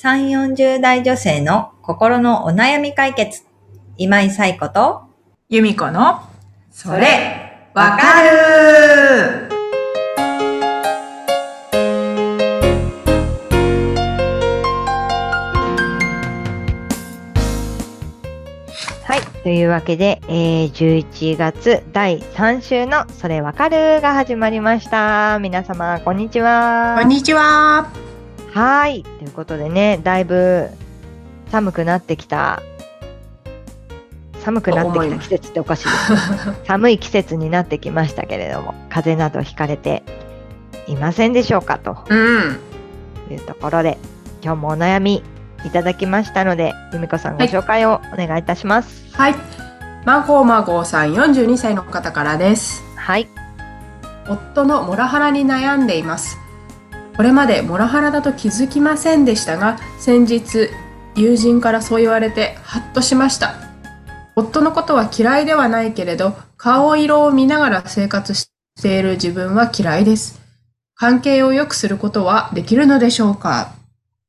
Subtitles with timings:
[0.00, 3.42] 3、40代女性の心のお悩み解決。
[3.96, 5.02] 今井彩子と、
[5.48, 6.20] 由美子の、
[6.70, 9.48] それ、わかる
[19.02, 19.20] はい。
[19.42, 25.40] というわけで、えー、11月第3週のそれわかるが始まりました。
[25.40, 26.98] 皆様、こんにちは。
[27.00, 28.07] こんにちは。
[28.58, 29.04] はい。
[29.04, 30.70] ということでね、だいぶ
[31.52, 32.60] 寒くなってきた。
[34.40, 36.12] 寒くなってきた季節っておかしいです
[36.50, 36.56] ね。
[36.66, 40.02] 寒い季節になってきましたけれども、風邪などひかれて
[40.88, 42.58] いませんでしょうかとうん。
[43.30, 43.96] いうところで、
[44.42, 45.22] 今日もお悩み
[45.64, 49.04] いただきましたので、由美子さんご紹介をお願いいたします。
[49.16, 49.36] はい。
[50.04, 52.82] マゴーマゴーさん42歳の方からです。
[52.96, 53.28] はい。
[54.26, 56.38] 夫のモラハラに悩んでいます。
[57.18, 60.70] これまでモラハラだと気づきませんでしたが、先日
[61.16, 63.56] 友人からそう言われてハッとしました。
[64.36, 70.40] 夫のことは嫌いではないけれど、顔色を見ながら生活している自分は嫌いです。
[70.94, 73.72] 関係を良くすることはできるのでしょうか？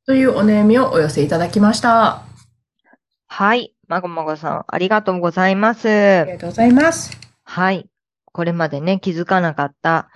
[0.04, 2.24] というお悩みをお寄せいただきました。
[3.28, 3.72] はい。
[3.86, 5.88] まごまごさん、ありがとうございます。
[5.88, 7.16] ありがとうございます。
[7.44, 7.86] はい。
[8.32, 10.08] これまでね、気づかなかった、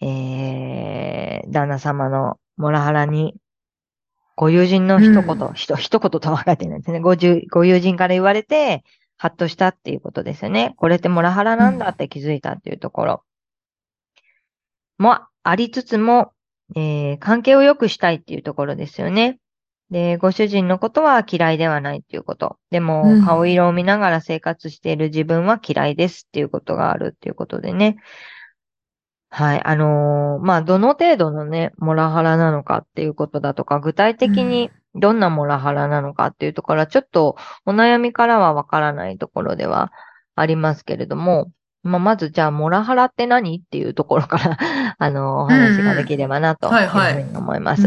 [0.00, 3.34] えー、旦那様のモラハラに、
[4.36, 7.00] ご友人の一言、うんひと一言とは書いてないですね。
[7.00, 7.16] ご
[7.50, 8.84] ご友人から言われて、
[9.16, 10.74] ハッとしたっていうことですよね。
[10.76, 13.24] これってモラハラなんだって気づいたっていうところ。
[14.96, 16.32] もありつつも、
[16.76, 19.38] えー関係を良くしたいっていうところですよね。
[19.90, 22.58] で、ご主人のことは嫌いではないっていうこと。
[22.70, 27.96] でも、うん顔色を見ながら生活している自分は嫌いですっていうことがあるっていうことでね。
[29.30, 29.62] はい。
[29.64, 39.92] あのーまあ、どの程度のね、モラハラなのかっていうことだとか、具体的にどんなモラハラなのかっていうところは、ちょっとお悩みからはわからないところでは
[40.34, 41.50] ありますけれども、
[41.82, 44.58] まあ、まずじゃあ、モラハラって何っていうところから、
[44.98, 47.86] あのーお話ができればなというふうに思います。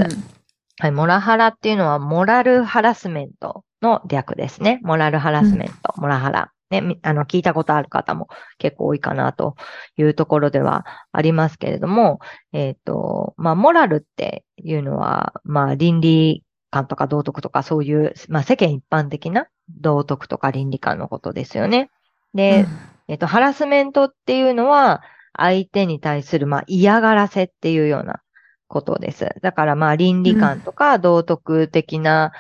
[0.80, 4.80] はい、モラハラっていうのは、モラルハラスメントの略ですね。
[4.84, 6.52] モラルハラスメント、モラハラ。
[6.72, 8.28] ね、みあの、聞いたことある方も
[8.58, 9.56] 結構多いかなと
[9.98, 12.20] いうところではありますけれども、
[12.54, 21.90] えっ、と、まあ、モラルっていうのは、まあ、倫理観とか道徳とかそういう、まあ、世間一般的な道徳とか倫理観のことですよね。
[22.34, 22.66] で、
[23.08, 28.22] えっと、ハラスメントっていうのは、相手に対する、まあ、嫌がらせっていうような
[28.68, 29.30] ことです。
[29.42, 32.32] だから、まあ、倫理観とか道徳的な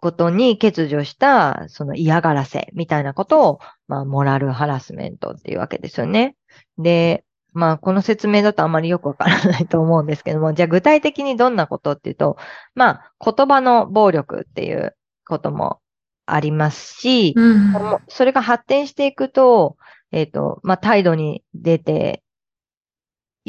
[0.00, 6.36] ことに欠如した、その嫌がらせみたいなことを、まあ、モラルハラスメントっていうわけですよね。
[6.78, 7.22] で、
[7.52, 12.38] まあ、この説明だとあまりよくわからないと思うんですけども、じゃあ具体的にどんなことっていうと、
[12.74, 14.96] まあ、言葉の暴力っていう
[15.26, 15.80] ことも
[16.24, 17.74] ありますし、うん。
[18.08, 19.76] それが発展していくと、
[20.12, 22.22] えっ、と、まあ、態度に出て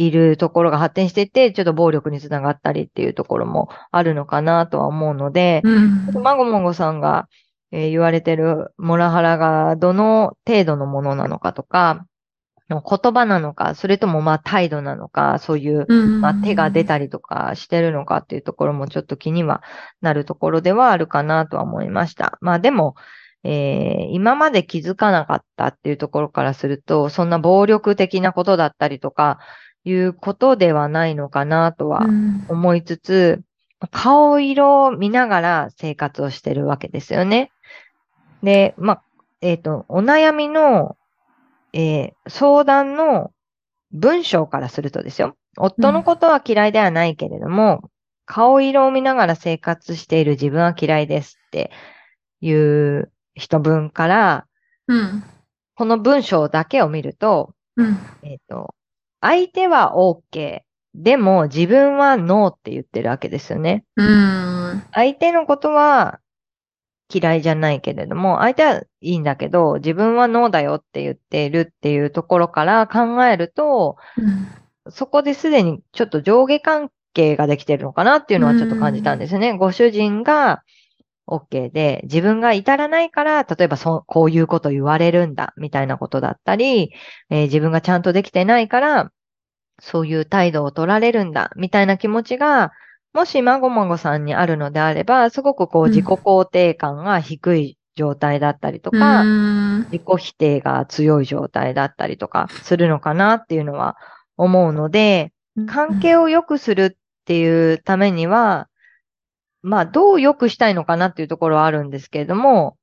[0.05, 5.79] いるところが発展していって、ちょっと暴力につながったりっていうところもあるのかなとは思うので、う
[6.19, 7.27] んまごもごさんが、
[7.71, 12.05] えー言われてるモラハラがどの程度のものなのかとか、
[12.71, 15.85] の言葉なのか、それともまあ態度なのか、そういう
[16.19, 19.61] まあ、手が出たりとかしてるのかっていうところもちょっと気には
[20.01, 22.37] なるところではあるかなとは思いました。
[22.41, 22.95] まあでも、
[23.43, 29.39] えー今まで気づかなかったっていうところからすると、そんな暴力的なことだったりとか
[29.83, 33.41] いうことではないのかなとはうん思いつつ、
[33.89, 37.51] 顔色を見ながら生活をしてるわけですよね。
[38.43, 39.03] で、まあ、
[39.41, 40.97] えっ、と、お悩みの、
[41.73, 43.31] えー相談の
[43.91, 45.35] 文章からするとですよ。
[45.57, 47.89] 夫のことは嫌いではないけれども、
[48.25, 51.71] 顔色を見ながら生活している自分は嫌いですって
[52.39, 54.47] いう人文から、
[54.87, 55.23] うん。
[55.75, 57.97] この文章だけを見ると、うん。
[58.23, 58.75] えっ、と、
[59.21, 60.61] 相手は OK。
[60.93, 63.85] でも自分は NO って言ってるわけですよね。
[63.95, 64.83] うん。
[64.91, 66.19] 相手のことは
[67.13, 73.97] 嫌いじゃないけれども、相手はいいんだけど、自分は NO だよって言っているっていうところから考えると、
[74.89, 79.57] そこですでにちょっと上下関係ができてるのかなっていうのはちょっと感じたんですよね。
[79.57, 80.63] ご主人が
[81.27, 86.91] OK で、自分が至らないから、例えばそこういうこと言われるんだ、みたいなことだったり、
[87.29, 89.11] えー自分がちゃんとできてないから、
[89.79, 92.71] そういう態度を取られるんだ、みたいな気持ちが、
[93.13, 95.89] もしまごまごさんにあるのであれば、すごくこううん。
[95.89, 99.87] 自己肯定感が低い状態だったりとか、うん。
[99.91, 103.97] 自己否定が強い状態だったりとかするのかなっていうのは
[104.37, 105.33] 思うので、
[105.65, 108.67] 関係を良くするっていうためには、
[109.63, 112.77] まあ、どう良くしたいのかなっていうところはあるんですけれども、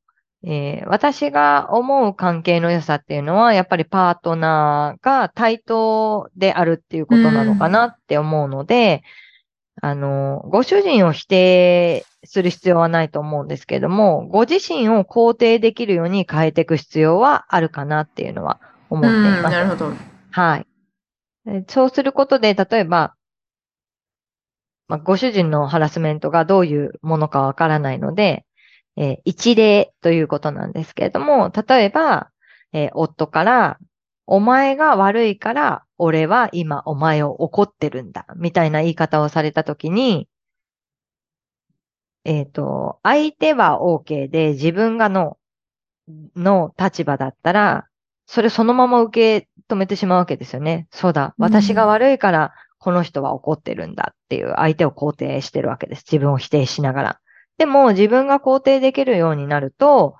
[0.45, 9.03] えー私が思う関係の良さっていうのは、やっぱりパートナーが対等であるっていうことなのかなって思うので、
[9.81, 18.61] あの、ご主人を否定する必要はないと思うんですけれども、ご自身を肯定できるように変えていく必要はあるかなっていうのは
[18.91, 19.53] 思っていうん、ます。
[19.53, 19.93] なるほど。
[20.31, 20.67] はい。
[21.49, 23.15] えそうすることで、例えば、
[24.89, 28.45] まあ、ご主人のハラスメントがどういうものかわからないので、
[28.97, 32.31] えー一例ということなんですけれども、例えば、
[32.73, 33.79] えー夫から、
[34.27, 40.29] お前が悪いから、俺は今お前を怒ってるんだ、みたいな言い方をされたときに、
[42.25, 45.39] えっ、と、相手は OK で自分がの、
[46.37, 47.87] の立場だったら、
[48.27, 50.89] それそのまま受け止めてしまうわけですよね。
[50.91, 52.55] そうだ、うん私が悪いから、
[52.89, 56.05] この人は怒ってるんだっていう相手を肯定してるわけです。
[56.11, 57.21] 自分を否定しながら。
[57.59, 60.17] でも自分が肯定できるようになると、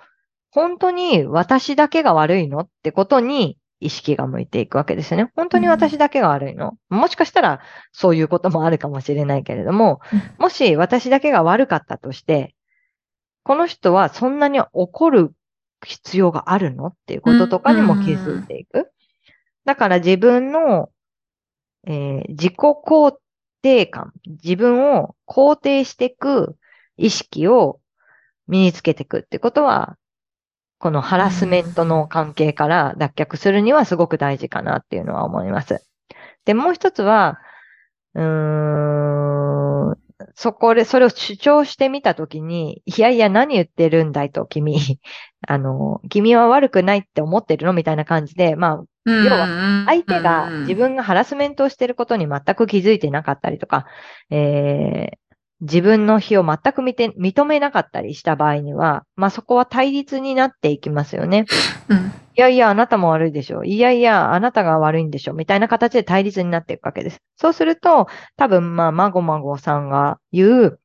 [0.51, 5.31] 本当に私だけが悪いのってことに意識が向いていくわけですよね。
[5.35, 7.59] 本当に私だけが悪いの、もしかしたら
[7.91, 9.99] そういうこともあるかもしれないけれども、
[10.37, 12.53] もし私だけが悪かったとして、
[13.41, 15.31] この人はそんなに怒る
[15.83, 18.91] 必要があるのっていうこととかにも気づいていく。
[19.65, 20.89] だから自分の、
[21.85, 23.17] えー自己肯
[23.61, 26.55] 定感、自分を肯定していく
[26.97, 27.79] 意識を
[28.47, 29.97] 身につけていくってことは、
[30.79, 35.85] このハラスメントの関係から脱却するにはすごく大事かなっていうのは思います。
[36.45, 37.39] で、もう一つは、
[38.15, 39.18] うーん、
[40.41, 44.77] そこで、それを主張してみたときに、いやいや何言ってるんだいと、君。
[45.45, 47.73] あの、君は悪くないって思ってるの？
[47.73, 53.85] みたいな感じで、まあ、要要は相手が自分がハラスメントをしていることに全く気づいてなかったりとか、
[54.29, 55.28] えー
[55.61, 61.45] 自分の非を全く見て認めなかったりした場合には、まあそこは対立になっていきますよね。
[61.89, 63.65] うんいやいや、あなたも悪いでしょ。
[63.65, 65.33] いやいや、あなたが悪いんでしょ。
[65.33, 67.21] みたいな形で対立になっていくわけです。
[67.35, 68.07] そうすると、
[68.37, 70.79] 多分、まあ、まごまごさんが言う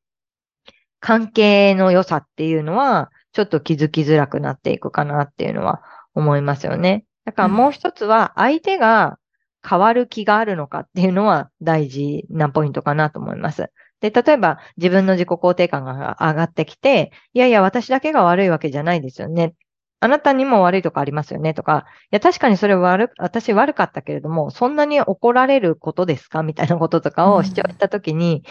[0.99, 5.81] 関係の良さっていうのは、ちょっと気づきづらくなっていくかなっていうのは
[6.15, 7.05] 思いますよね。
[7.25, 9.19] だからもう一つは、相手が
[9.65, 13.71] 変わる気があるのかっていうのは大事なポイントかなと思います。
[14.01, 19.55] で、例えば自分の自己肯定感が上がってきて、いやいや、私だけが悪いわけじゃないですよね。
[20.01, 21.55] あなたにも悪いとこありますよね。
[21.55, 26.43] とか、いや、確かにそれ悪、私悪かったけれども、そんなに怒られることですか？
[26.43, 27.33] みたいなこととかうん。
[27.37, 28.45] を主張したときに、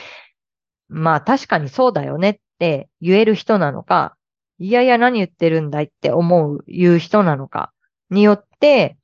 [0.90, 2.30] まあ確かにそうだよね。
[2.32, 4.16] って言える人なのか、
[4.58, 5.84] いやいや何言ってるんだい？
[5.86, 7.72] って思う、言う人なのか
[8.10, 8.98] によって、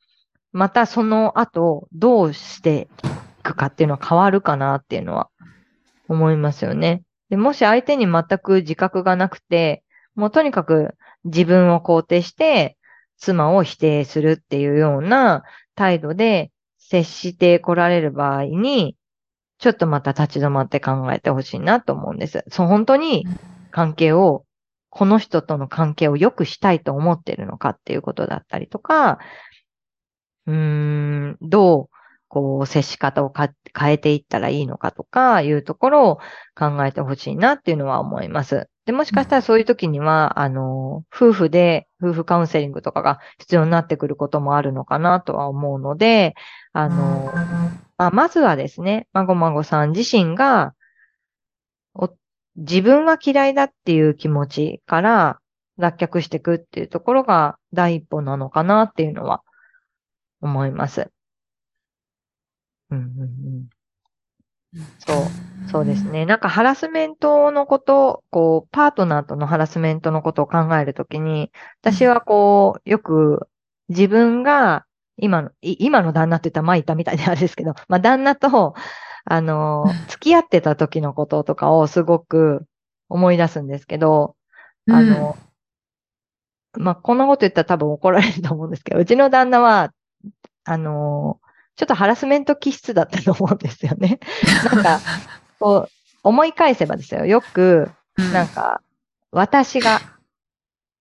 [0.51, 2.87] またその後どうして
[3.41, 5.29] いくかっていうのは変わるかなっていうのは
[6.09, 7.03] 思いますよね。
[7.29, 9.83] でもし相手に全く自覚がなくて、
[10.15, 12.77] もうとにかく自分を肯定して、
[13.17, 15.43] 妻を否定するっていうような
[15.75, 18.97] 態度で接して来られる場合に、
[19.59, 22.43] ちょっとまた立ち止まって考えてほしいなと思うんです。
[22.49, 23.27] そう、本当に
[23.71, 24.45] 関係を、
[24.89, 29.19] この人との関係を良くしたいと思ってるのかっていうことだったりとか、
[30.47, 31.98] うーん、どう、
[32.29, 36.19] こう、接し方をか変えていったらいいのかとかいうところを
[36.55, 38.69] 考えてほしいなっていうのは思います。
[38.85, 46.35] で、もしかしたらそういう時には、あの、夫婦で、夫婦カウンセリングとかが必要になってくることもあるのかなとは思うので、
[46.71, 47.31] あの、
[47.97, 50.73] まあ、まずはですね、まごまごさん自身が、
[51.93, 52.09] お
[52.55, 55.39] 自分は嫌いだっていう気持ちから
[55.77, 59.41] 脱却していくっていうところが第一歩なのかなっていうのは
[60.41, 61.11] 思います。
[62.91, 63.69] うんうん
[64.73, 66.25] うん、そう、そうですね。
[66.25, 73.47] なんかハラスメントのこと、こう、パートナーとのハラスメントのことを考えるときに、私はこう、よく
[73.89, 74.85] 自分が
[75.17, 78.73] 今の、い今の旦那って言ったら前言ったみたいであれですけど、 まあ旦那と、
[79.25, 82.65] あの、付き合ってた時のこととかをすごく
[83.09, 84.35] 思い出すんですけど、
[84.89, 85.35] あの、
[86.77, 89.93] まあ、こんなこと言ったら多分怒られると思うんですけど、うちの旦那は、
[90.63, 91.39] あの、
[91.79, 94.19] ちょっとハラスメント気質だったと思うんですよね。
[94.69, 94.99] なんか、
[95.61, 95.89] こう、
[96.23, 97.25] 思い返せばですよ。
[97.25, 98.81] よく、うん、なんか、
[99.31, 100.01] 私が、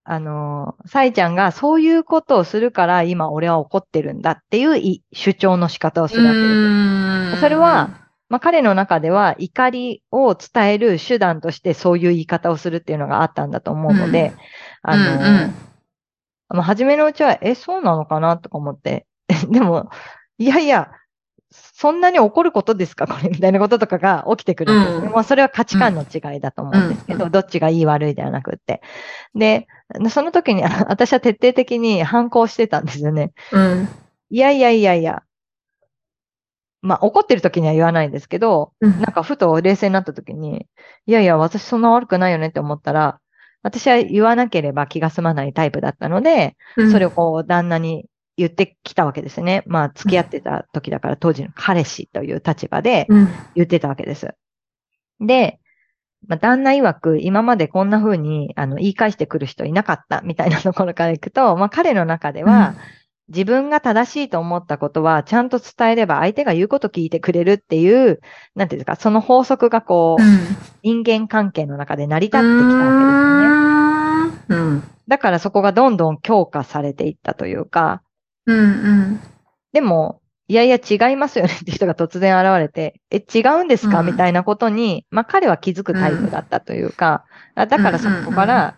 [0.04, 6.48] あの、サイちゃんがそういうことをするから今俺は怒ってるんだっていうい主張の仕方をするわけです。
[6.48, 7.90] うんそれは、
[8.28, 14.32] まあ、彼の中では怒りを伝える手段としてそういう言い方をするっていうのがあったんだと思うので、
[14.82, 15.54] あの、うんうん
[16.50, 19.06] まあ、初めのうちは、え、そうなのかなとか思って。
[19.50, 19.90] でも、
[20.38, 20.90] いやいや、
[21.50, 23.06] そんなに怒ることですか？
[23.08, 25.06] これみたいなこととかが起きてくるんですね。
[25.06, 28.82] うんもうそれは価値観の違いだと思うんですけど、うんどっちがいい悪いではなくって。
[29.34, 29.66] で、
[30.10, 33.32] その時にあ私は徹底的に反抗してたんですよね。
[33.52, 33.88] うん。
[34.30, 35.22] いやいやいやいや。
[36.80, 40.66] まあ怒ってる時には言わないんですけど、うんなんかふと冷静になった時に、
[41.06, 43.18] いやいや私そんな悪くないよねって思ったら、
[43.62, 48.06] 私は言わなければ気が済まないタイプだったので、うんそれをこう旦那に
[48.38, 49.64] 言ってきたわけですね。
[49.66, 53.28] まあ付き合ってた時だから当時の彼氏という立場でうん。
[53.54, 54.34] 言ってたわけです。
[55.20, 55.58] で、
[56.26, 62.74] まあ、旦那曰く今までこんな風にあの言い返してくる人いなかったみたいなところからいくと、まあ彼の中では、
[63.28, 68.20] 自分が正しいと思ったことはちゃんと伝えれば相手が言うこと聞いてくれるっていう、
[68.54, 70.38] なんていうんですか、その法則がこう、うん。
[70.82, 74.68] 人間関係の中で成り立ってきたわけですよね。
[74.70, 74.82] うん。
[75.08, 78.02] だからそこがどんどん強化されていったというか、
[78.52, 78.58] うん。
[78.58, 78.62] う
[79.14, 79.20] ん。
[79.72, 84.00] でも、いやいや違いますよねって人が突然現れて、 え、違うんですか？
[84.00, 87.24] うんみたいなことに、まあ彼は気づくタイプだったというか、
[87.54, 88.74] あだからそこから、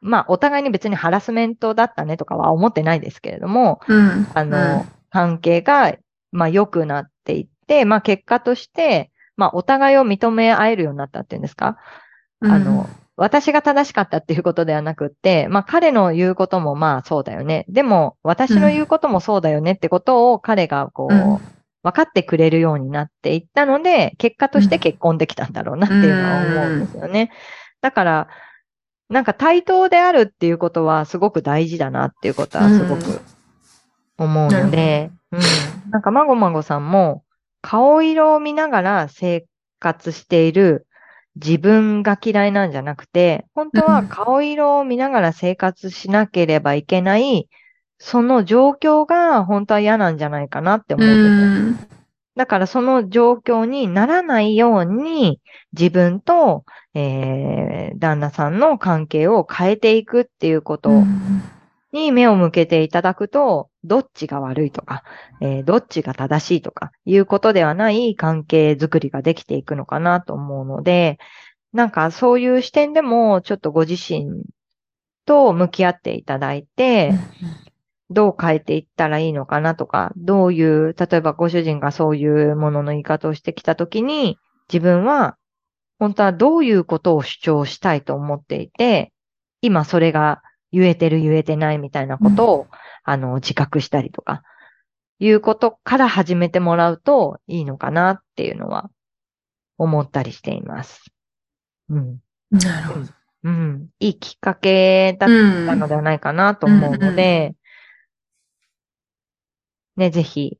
[0.00, 4.26] まあお互いに別にハラスメントだったねとかは思ってないですけれども、うん。
[4.34, 5.94] あの、関係が、
[6.32, 11.76] まあ良くなっていって、まあ結果として、まあお互いを認め合えるようになったっていうんですか、
[12.40, 12.86] うん、あの、
[13.22, 17.64] 私が正しかったっていうことではなくって、まあ彼の言うこともまあそうだよね。
[17.68, 21.38] でも私の言うこともそうだよねってことを彼がこう、うん
[21.84, 27.32] 分かってくれるようになっていったので、結果として結婚できたんだろうなっていうのは思うんですよね。
[27.80, 28.28] だから、
[29.08, 33.20] なんか対等であるっていうことはすごく大事だなっていうことはすごく
[34.16, 35.40] 思うので、うん。
[35.90, 37.24] なんかまごまごさんも
[37.62, 39.44] 顔色を見ながら生
[39.80, 40.86] 活している
[41.36, 47.48] 自分が嫌いなんじゃなくて、本当は顔色を見ながら生活しなければいけない、
[47.98, 51.20] その状況が本当は嫌なんじゃないかなって思ってて。
[51.20, 51.78] うん。
[52.34, 55.40] だからその状況にならないように
[55.72, 60.90] 自分と、えー、旦那さんの関係を変えていくっていうこと
[61.92, 65.02] に目を向けていただくと、どっちが悪いとか、
[65.40, 71.18] えーどっちが正しいとかいうことではない関係づくりができていくのかなと思うので、
[71.72, 74.44] なんかそういう視点でもちょっとご自身
[75.24, 77.12] と向き合っていただいて、
[78.10, 84.38] どう変えていったらいいのかなとか、どういう、例えばご主人がそういうものの言い方をしてきたときに、
[84.72, 85.36] 自分は
[85.98, 89.12] 本当はどういうことを主張したいと思っていて、
[89.60, 92.66] 今それが言えてる言えてないみたいなことを、
[93.04, 94.42] あの、自覚したりとか、
[95.18, 98.90] いうことから始めてもらうといいのかなっていうのは
[99.78, 101.04] 思ったりしています。
[101.88, 102.18] うん。
[102.50, 103.06] なるほど。
[103.44, 103.88] うん。
[104.00, 107.54] いいきっかけだったのではないかなと思うので、
[109.96, 110.58] ね、ぜひ、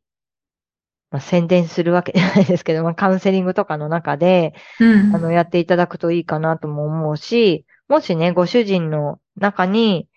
[1.11, 5.15] まあ、宣伝するわけじゃないですけど、まあ、カウンセリングとかの中で、うん。
[5.15, 10.09] あの、やっていただくといいかなとも思うし、もしね、ご主人の中に、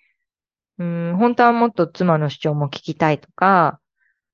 [0.77, 3.79] うん、本当はもっと妻の主張も聞きたいとか、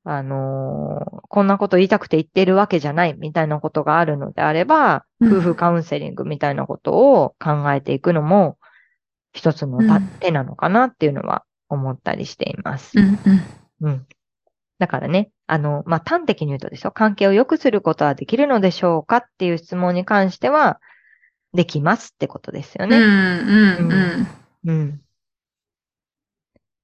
[0.03, 8.57] あのーこんなこと言いたくて言ってるわけじゃないみたいなことがあるのであれば、うん夫婦カウンセリングみたいなことを考えていくのも
[9.33, 12.99] 一つのたうん手なのかなっていうのは思ったりしています。
[12.99, 13.19] うん。
[13.81, 13.87] うん。
[13.87, 14.05] うん。
[14.77, 20.81] だからね、あの、まあ、端的に言うとですよ、関係を良くすることはできるのでしょうかっていう質問に関しては、
[21.53, 22.89] できますってことですようん。
[22.89, 22.97] ね。
[22.97, 23.91] うん。
[23.91, 24.27] うん。
[24.65, 25.01] うん。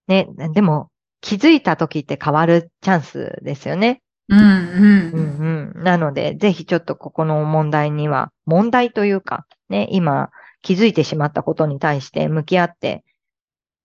[0.08, 0.90] ね、でも、
[1.22, 4.02] 気づいた時って変わるチャンスですよね。
[4.30, 4.40] うん。
[4.40, 4.42] う。
[4.42, 5.84] うんんうん。
[5.84, 10.30] なので、ぜひちょっとここの問題には、問題というか、ね、今
[10.62, 13.04] 気づいてしまったことに対して向き合って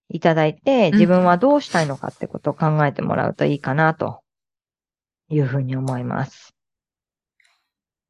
[0.08, 4.20] いただいて、うん自分はどうしたいのかってことを考えてもらうといいかなと
[5.28, 6.54] いうふうに思います。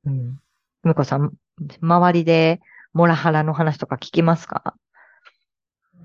[0.04, 0.38] うん。
[0.82, 1.32] むこさん、
[1.80, 2.60] 周りで
[2.92, 4.74] モラハラの話とか聞きますか？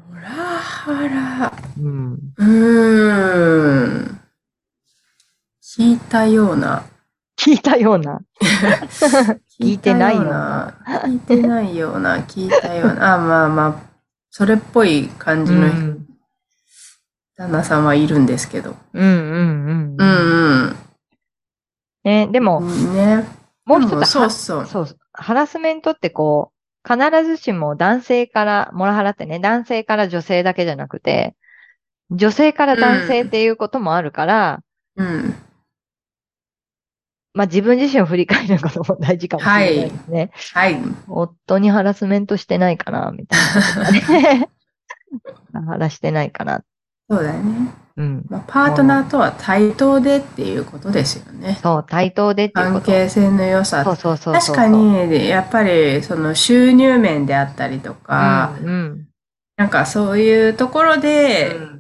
[0.10, 0.57] モラ？
[0.88, 1.54] ハラ。
[1.78, 2.14] うん。
[2.38, 4.22] うーん。
[5.62, 6.86] 聞いたような。
[7.38, 8.22] 聞いたような。
[9.60, 12.20] 聞いてないような聞いてないような。
[12.20, 13.16] 聞いたような。
[13.16, 13.76] あ、まあまあ、
[14.30, 16.08] それっぽい感じのうん
[17.36, 18.76] 旦那さんはいるんですけど。
[18.94, 20.68] うんうんううん。
[20.70, 20.76] ん
[22.06, 22.94] ね、でもう、ん。
[22.94, 23.26] ね。
[23.68, 24.66] でももう一つそうそう。
[24.66, 24.98] そうそう。
[25.12, 26.57] ハラスメントってこう、
[26.88, 31.36] 必ずしも男性から、モラハラってね、男性から女性だけじゃなくて、
[32.12, 34.60] 女性から男性っていうこともあるから、
[34.96, 35.36] うん。
[37.34, 40.32] まあ自分自身を振り返ることも大事かもしれないですね。
[40.54, 40.78] はい。
[41.10, 44.50] 夫にハラスメントしてないかな、みたいなね。
[45.68, 46.66] ハラしてないかなっ
[47.10, 47.74] そうだよね。
[47.98, 48.26] うん。
[48.30, 51.58] まあ、パートナーとは対等でっていうことですよね。
[51.64, 52.86] そう、対等でっていうこと。
[52.86, 54.56] 関係性の良さそうそうそうそう。
[54.56, 59.08] 確かに、やっぱり、その収入面であったりとか、うん、うん。
[59.56, 61.78] なんかそういうところで、うん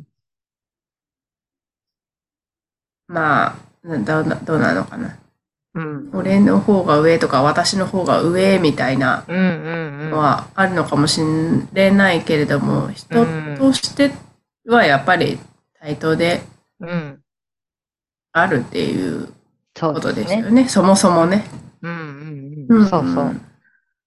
[3.08, 5.18] まあ、どうなどうなのかな。
[5.76, 6.10] うん。
[6.14, 9.24] 俺の方が上とか、私の方が上みたいな。
[9.28, 11.22] のはあるのかもし
[11.74, 13.26] れないけれども、人
[13.58, 14.12] として
[14.72, 15.40] はやっぱり
[15.80, 16.42] 対等で
[16.80, 17.22] うん。
[18.34, 19.30] あるっていう
[19.74, 20.68] ことですすよね。
[20.68, 21.46] そもそもね。
[21.82, 21.92] うん
[22.70, 22.88] うんうん。
[22.88, 23.36] そうそう。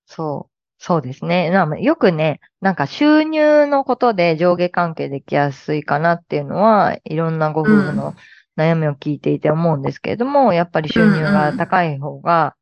[0.07, 0.51] そう。
[0.79, 1.51] そうですね。
[1.51, 8.15] なよくね、なんか収入のことで上下関係できやすいかなっていうのは、いろんなご夫婦の
[8.57, 12.55] 悩みを聞いていて思うんですけれども、やっぱり収入が高い方が、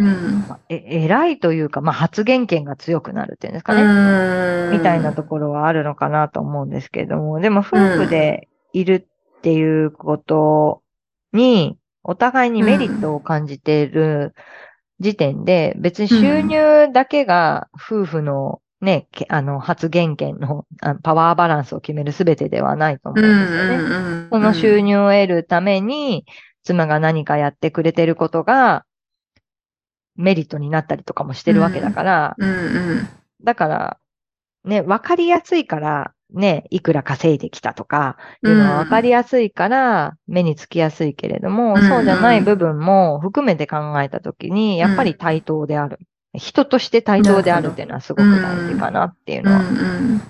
[0.00, 0.44] うん。
[0.48, 3.82] まあえ偉いというか、まあ、発言権が強くなるっていうんですかね。
[3.82, 9.06] うんみたいなところはあるのかなと思うんですけれども、でも夫婦でいる
[9.38, 10.82] っていうこと
[11.32, 14.34] に、お互いにメリットを感じている
[15.00, 24.22] 時点で、別に収入だけが夫婦のね、けあの発言権のあパワーバランスを決めるすべてではないと思うんですよね。
[24.22, 26.24] ねその収入を得るために、
[26.62, 28.84] 妻が何かやってくれてることが、
[30.16, 33.08] メリットになったりとかもしてるわけだから、うんうん
[33.42, 33.96] だから、
[34.64, 45.98] ね、わかりやすいから、ね、いくら稼いできたとか、いうのはわかりやすいから、目につきやすいけれども、うんそうじゃない部分も含めて考えたときに、やっぱり対等である。
[46.34, 50.22] 人として対等であるっていうのはすごく大事かなっていううんうのはん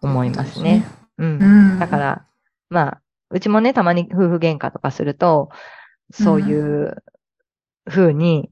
[0.00, 0.84] 思いますね。
[1.18, 1.74] うんう。
[1.76, 1.78] ん。
[1.78, 2.24] だから、
[2.70, 5.50] まあ、うちもね、たまに夫婦喧嘩とかすると、
[6.10, 6.96] そういう
[7.86, 8.50] 風に、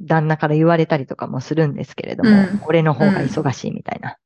[0.00, 4.16] 旦那から言われたりとかもするんですけれども、うん俺の方が忙しいみたいな。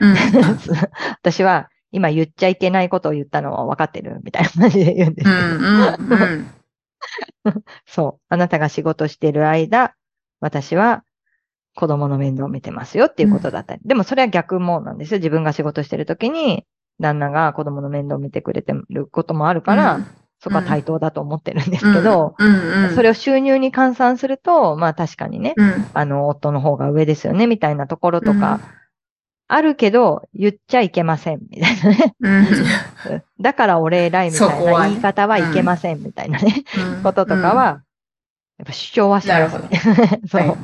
[0.00, 0.14] うん、
[1.20, 6.58] 私は、今言っちゃいけないことを言ったのは分かってるみたいな感じで言うんですうけど、んうんうん
[7.86, 8.22] そう。
[8.28, 9.94] あなたが仕事してる間、
[10.40, 11.04] 私は
[11.74, 13.80] 子供の面倒を見てますよっていうことだったり。
[13.84, 15.18] でもそれは逆もなんですよ。
[15.18, 16.64] 自分が仕事してる時に、
[17.00, 20.00] 旦那が子供の面倒を見てくれてることもあるから、
[20.40, 22.36] そこは対等だと思ってるんですけど、
[22.94, 25.86] それを収入に換算すると、まあ確かにね、うん。
[25.94, 28.60] あの、夫の方が上ですよね、みたいなところとか、
[29.48, 32.14] あるけど、言っちゃいけません、みたいなね。
[32.20, 32.46] うん。
[33.40, 36.64] だから俺偉いみたいな言い方はいけません、みたいなね、
[36.96, 37.02] うん。
[37.02, 37.82] こととかは、
[38.58, 39.68] やっぱ主張はしますね。
[40.28, 40.56] そう、はい。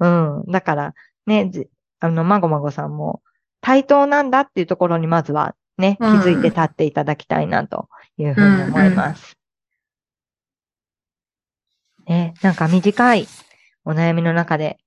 [0.00, 0.06] う
[0.48, 0.50] ん。
[0.50, 0.94] だから、
[1.26, 1.68] ね、じ
[2.00, 3.22] あの、まごまごさんも、
[3.62, 9.36] 対等なんだっていうところにまずはね、気うんづいて立っていただきたいなというふうに思います。
[12.06, 13.26] ね、なんか短い
[13.84, 14.78] お悩みの中で、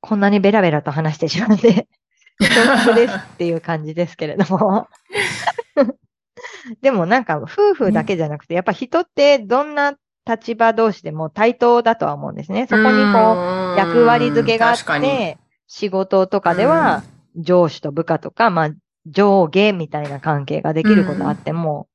[0.00, 1.88] こんなにベラベラと話してしまって、
[2.38, 4.88] 恐縮ですっていう感じですけれども。
[6.80, 9.94] でもなんか夫婦だけじゃなくて、やっぱ人ってどんな
[10.26, 12.66] 立場同士でも対等だとは思うんですね。
[12.66, 17.02] そこにこう、役割付けがあって、仕事とかでは
[17.36, 18.70] 上司と部下とか、まあ
[19.06, 21.88] 上下みたいな関係ができることあっても、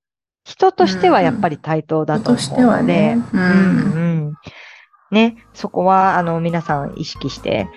[0.44, 3.44] 人としてはやっぱり対等だと思人としてうのではね、ううん。
[3.44, 4.34] んうん。
[5.12, 7.68] ね、そこはあの皆さん意識して、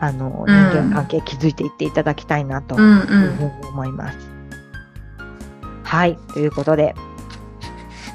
[0.00, 4.18] あの人間関係築いていっていただきたいなとうんういうんふうに思います。
[5.84, 6.94] はい、ということで、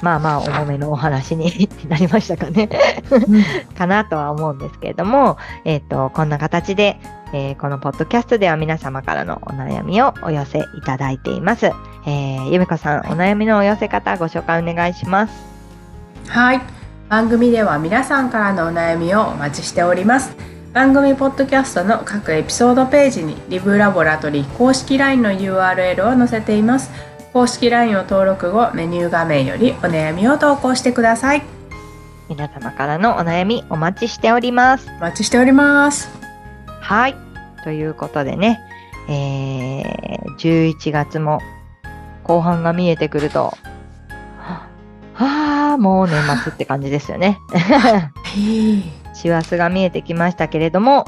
[0.00, 2.68] まあまあ重めのお話に なりましたかね。
[3.76, 7.00] かなとは思うんですけれども、えっ、と、こんな形で、
[7.34, 11.66] えーこのポッドキャストでは皆様からのお悩みをお寄せいただいています。
[11.66, 15.34] えー、ゆめこさん、お悩みのお寄せ方ご紹介お願いします。
[16.28, 16.60] はい。
[17.08, 20.36] 番組では皆さんからのお悩みをお待ちしております。
[20.72, 26.90] 番組ポッドキャストの各エピソードページにリブラボラトリー公式 LINE の URL を載せています。
[27.32, 31.42] 公式 LINE を登録後、メニュー画面よりお悩みを投稿してください。
[32.28, 34.88] 皆様からのお悩みお待ちしております。
[34.98, 36.08] お待ちしております。
[36.80, 37.23] はい。
[37.64, 38.60] ということでね、
[39.08, 41.40] えー、11月も
[42.22, 43.54] 後半が見えてくると、
[45.14, 47.38] はあ、もう年末って感じですよね。
[49.14, 51.06] 師走が見えてきましたけれども、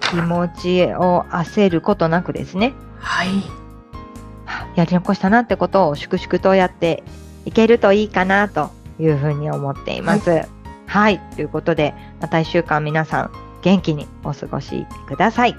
[0.00, 3.28] 気持ちを焦ることなくですね、はい。
[4.74, 7.02] やり残したなってことを粛々とやって
[7.44, 10.48] いけるといいかなというふうに思っています。
[10.86, 11.20] はい。
[11.34, 15.56] ということで、また一週間皆さん元気にお過ごしください。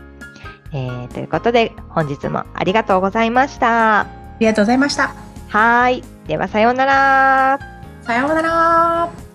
[0.74, 4.02] えー、ということで、本日もありがとうございました。
[4.02, 4.08] あ
[4.40, 5.16] りがとうございました。
[5.48, 6.04] はい。
[6.28, 7.60] では、さようなら。
[8.02, 9.27] さようなら。